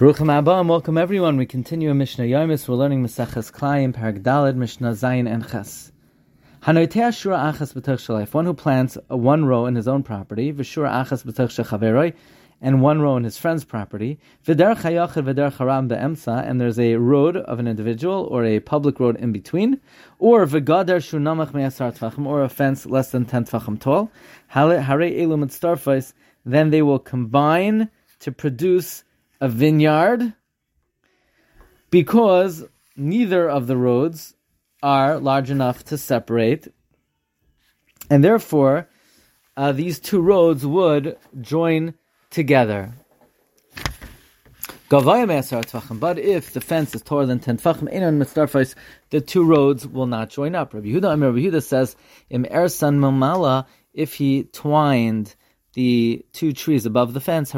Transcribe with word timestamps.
Baruch 0.00 0.22
Abba 0.22 0.52
and 0.52 0.68
welcome 0.70 0.96
everyone. 0.96 1.36
We 1.36 1.44
continue 1.44 1.90
in 1.90 1.98
Mishnah 1.98 2.24
Yomis. 2.24 2.66
We're 2.66 2.76
learning 2.76 3.04
Maseches 3.04 3.52
Klayim, 3.52 3.92
Parag 3.92 4.22
Dalid, 4.22 4.56
Mishnah 4.56 4.92
Zayin 4.92 5.30
and 5.30 5.46
Ches. 5.46 5.92
Hanoitea 6.62 7.10
Shura 7.10 7.52
Achas 7.52 7.74
B'tech 7.74 7.98
Shalef, 7.98 8.32
one 8.32 8.46
who 8.46 8.54
plants 8.54 8.96
one 9.08 9.44
row 9.44 9.66
in 9.66 9.74
his 9.74 9.86
own 9.86 10.02
property, 10.02 10.54
V'shura 10.54 10.90
Achas 10.90 11.22
B'tech 11.22 11.50
Shechaveroi, 11.50 12.14
and 12.62 12.80
one 12.80 13.02
row 13.02 13.18
in 13.18 13.24
his 13.24 13.36
friend's 13.36 13.62
property, 13.62 14.18
V'der 14.46 14.74
Chayachid 14.74 15.22
V'der 15.22 15.52
Charam 15.54 15.86
Be'emsa, 15.86 16.48
and 16.48 16.58
there's 16.58 16.78
a 16.78 16.94
road 16.94 17.36
of 17.36 17.58
an 17.58 17.68
individual 17.68 18.26
or 18.30 18.42
a 18.46 18.58
public 18.58 18.98
road 19.00 19.16
in 19.16 19.32
between, 19.32 19.82
or 20.18 20.46
V'gader 20.46 20.96
Shunamach 20.96 21.52
Me'asar 21.52 21.94
Tvachim, 21.94 22.24
or 22.24 22.42
a 22.42 22.48
fence 22.48 22.86
less 22.86 23.10
than 23.10 23.26
10 23.26 23.44
Tvachim 23.44 23.78
tall, 23.78 24.10
Hare 24.46 24.78
Elum 24.80 25.44
Starfais, 25.50 26.14
then 26.46 26.70
they 26.70 26.80
will 26.80 26.98
combine 26.98 27.90
to 28.20 28.32
produce 28.32 29.04
a 29.40 29.48
vineyard 29.48 30.34
because 31.90 32.64
neither 32.96 33.48
of 33.48 33.66
the 33.66 33.76
roads 33.76 34.34
are 34.82 35.18
large 35.18 35.50
enough 35.50 35.84
to 35.84 35.98
separate, 35.98 36.72
and 38.08 38.24
therefore 38.24 38.88
uh, 39.56 39.72
these 39.72 39.98
two 39.98 40.20
roads 40.20 40.64
would 40.64 41.16
join 41.40 41.94
together. 42.30 42.92
But 44.88 46.18
if 46.18 46.52
the 46.52 46.60
fence 46.60 46.94
is 46.94 47.02
taller 47.02 47.26
than 47.26 47.38
ten 47.38 47.56
tefachim, 47.56 48.74
the 49.10 49.20
two 49.20 49.44
roads 49.44 49.86
will 49.86 50.06
not 50.06 50.30
join 50.30 50.54
up. 50.54 50.74
Rabbi 50.74 50.88
Yehuda, 50.88 51.20
Rabbi 51.20 51.38
Yehuda 51.38 51.62
says, 51.62 51.96
"Im 52.28 52.44
ersan 52.44 52.98
mamala." 52.98 53.66
If 53.92 54.14
he 54.14 54.44
twined 54.44 55.34
the 55.74 56.24
two 56.32 56.52
trees 56.52 56.86
above 56.86 57.12
the 57.12 57.20
fence, 57.20 57.52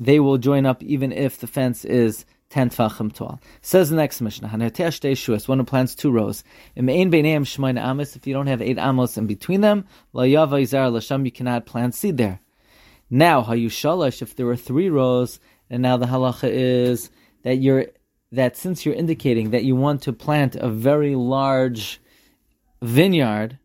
they 0.00 0.20
will 0.20 0.38
join 0.38 0.66
up 0.66 0.82
even 0.82 1.12
if 1.12 1.38
the 1.38 1.46
fence 1.46 1.84
is 1.84 2.24
10 2.50 2.70
tfachim 2.70 3.12
tall. 3.12 3.40
Says 3.62 3.90
the 3.90 3.96
next 3.96 4.20
Mishnah, 4.20 4.48
one 4.48 5.58
who 5.58 5.64
plants 5.64 5.94
two 5.94 6.10
rows. 6.10 6.44
If 6.76 8.26
you 8.26 8.34
don't 8.34 8.46
have 8.46 8.62
eight 8.62 8.78
amos 8.78 9.16
in 9.16 9.26
between 9.26 9.60
them, 9.60 9.86
you 10.14 11.32
cannot 11.32 11.66
plant 11.66 11.94
seed 11.94 12.16
there. 12.16 12.40
Now, 13.10 13.42
hayushalash, 13.42 14.22
if 14.22 14.36
there 14.36 14.46
were 14.46 14.56
three 14.56 14.88
rows, 14.88 15.40
and 15.68 15.82
now 15.82 15.96
the 15.96 16.06
halacha 16.06 16.48
is 16.50 17.10
that 17.42 17.56
you're 17.56 17.86
that 18.32 18.56
since 18.56 18.84
you're 18.84 18.94
indicating 18.94 19.50
that 19.50 19.64
you 19.64 19.76
want 19.76 20.02
to 20.02 20.12
plant 20.12 20.56
a 20.56 20.68
very 20.68 21.14
large 21.14 22.00
vineyard, 22.82 23.58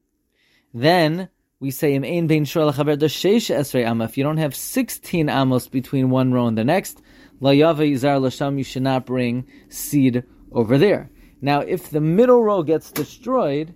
then 0.74 1.30
we 1.60 1.72
say 1.72 1.94
im 1.94 2.06
ein 2.06 2.28
bein 2.28 2.46
esrei 2.46 3.86
amma. 3.86 4.06
If 4.06 4.18
you 4.18 4.24
don't 4.24 4.38
have 4.38 4.56
sixteen 4.56 5.30
amos 5.30 5.68
between 5.68 6.10
one 6.10 6.32
row 6.32 6.48
and 6.48 6.58
the 6.58 6.64
next, 6.64 7.02
la 7.42 7.52
yava. 7.52 8.58
You 8.58 8.64
should 8.64 8.84
not 8.84 9.06
bring 9.06 9.46
seed 9.68 10.24
over 10.54 10.78
there. 10.78 11.12
Now, 11.42 11.60
if 11.60 11.90
the 11.90 12.02
middle 12.02 12.44
row 12.44 12.64
gets 12.64 12.92
destroyed, 12.92 13.76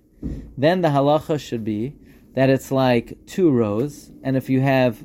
then 0.56 0.80
the 0.80 0.88
halacha 0.88 1.38
should 1.38 1.64
be 1.64 1.96
that 2.34 2.50
it's 2.50 2.72
like 2.72 3.18
two 3.26 3.50
rows, 3.50 4.10
and 4.22 4.36
if 4.36 4.48
you 4.48 4.60
have 4.60 5.04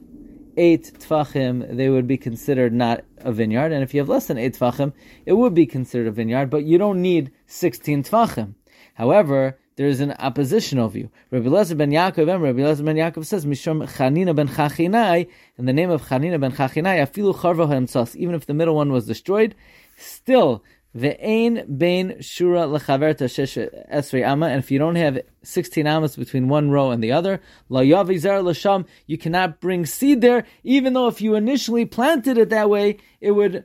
eight 0.57 0.91
tfachim, 0.99 1.75
they 1.75 1.89
would 1.89 2.07
be 2.07 2.17
considered 2.17 2.73
not 2.73 3.03
a 3.19 3.31
vineyard, 3.31 3.71
and 3.71 3.83
if 3.83 3.93
you 3.93 3.99
have 3.99 4.09
less 4.09 4.27
than 4.27 4.37
eight 4.37 4.57
tfachim, 4.57 4.93
it 5.25 5.33
would 5.33 5.53
be 5.53 5.65
considered 5.65 6.07
a 6.07 6.11
vineyard. 6.11 6.49
But 6.49 6.63
you 6.63 6.77
don't 6.77 7.01
need 7.01 7.31
sixteen 7.45 8.03
tfachim. 8.03 8.55
However, 8.93 9.59
there 9.79 9.87
is 9.87 10.01
an 10.01 10.11
oppositional 10.19 10.89
view. 10.89 11.09
Rabbi 11.31 11.47
Lezer 11.47 11.77
ben 11.77 11.89
Yaakov 11.89 12.29
and 12.29 12.43
Rabbi 12.43 12.59
Lezer 12.59 12.83
ben 12.83 12.97
Yaakov 12.97 13.25
says, 13.25 13.45
Mishom 13.45 13.87
Chanina 13.87 14.35
ben 14.35 14.49
Chachinai, 14.49 15.29
in 15.57 15.65
the 15.67 15.71
name 15.71 15.89
of 15.89 16.01
Chanina 16.01 16.37
ben 16.37 16.51
Chachinai, 16.51 16.99
Afilu 16.99 17.33
Charva 17.33 17.73
himself, 17.73 18.13
even 18.17 18.35
if 18.35 18.45
the 18.45 18.53
middle 18.53 18.75
one 18.75 18.91
was 18.91 19.07
destroyed, 19.07 19.55
still, 19.95 20.65
Ve'ein 20.93 21.77
bein 21.77 22.15
shura 22.19 22.67
lechaverta 22.67 23.29
shesh 23.29 23.69
esrei 23.89 24.27
amma, 24.27 24.47
and 24.47 24.59
if 24.59 24.69
you 24.69 24.79
don't 24.79 24.95
have 24.95 25.21
16 25.43 25.87
amas 25.87 26.17
between 26.17 26.49
one 26.49 26.69
row 26.69 26.91
and 26.91 27.01
the 27.01 27.13
other, 27.13 27.39
la 27.69 27.79
yavizar 27.79 28.43
lasham, 28.43 28.85
you 29.07 29.17
cannot 29.17 29.61
bring 29.61 29.85
seed 29.85 30.19
there, 30.19 30.45
even 30.65 30.91
though 30.91 31.07
if 31.07 31.21
you 31.21 31.35
initially 31.35 31.85
planted 31.85 32.37
it 32.37 32.49
that 32.49 32.69
way, 32.69 32.97
it 33.21 33.31
would 33.31 33.63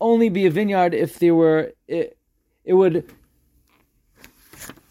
only 0.00 0.28
be 0.28 0.44
a 0.44 0.50
vineyard 0.50 0.92
if 0.92 1.20
there 1.20 1.36
were, 1.36 1.72
it, 1.86 2.18
it 2.64 2.72
would 2.72 3.08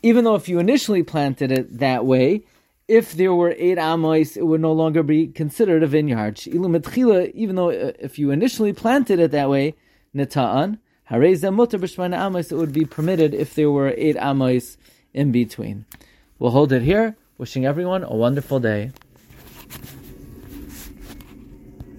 even 0.03 0.23
though 0.23 0.35
if 0.35 0.50
you 0.50 0.59
initially 0.59 1.03
planted 1.03 1.51
it 1.51 1.79
that 1.79 2.06
way, 2.06 2.44
if 2.88 3.13
there 3.13 3.34
were 3.34 3.56
eight 3.57 3.78
amos, 3.78 4.35
it 4.35 4.45
would 4.45 4.62
no 4.62 4.73
longer 4.73 5.03
be 5.03 5.28
considered 5.28 5.84
a 5.84 5.88
vineyard. 5.88 6.41
Even 6.47 7.56
though 7.56 7.69
uh, 7.69 7.91
if 8.00 8.19
you 8.19 8.31
initially 8.31 8.73
planted 8.73 9.19
it 9.19 9.31
that 9.31 9.50
way, 9.50 9.75
neta'an, 10.16 10.79
it 11.13 12.56
would 12.56 12.73
be 12.73 12.85
permitted 12.85 13.34
if 13.34 13.56
there 13.56 13.72
were 13.72 13.94
eight 13.97 14.17
amos 14.19 14.78
in 15.13 15.31
between. 15.31 15.85
We'll 16.39 16.51
hold 16.51 16.72
it 16.72 16.81
here. 16.81 17.16
Wishing 17.38 17.66
everyone 17.66 18.03
a 18.03 18.16
wonderful 18.16 18.59
day. 18.59 18.91